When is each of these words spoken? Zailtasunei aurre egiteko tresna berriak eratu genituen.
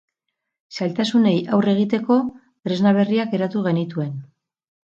Zailtasunei 0.77 1.33
aurre 1.57 1.71
egiteko 1.77 2.19
tresna 2.69 2.97
berriak 2.99 3.37
eratu 3.41 3.63
genituen. 3.69 4.13